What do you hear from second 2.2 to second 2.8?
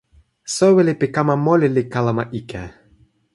ike.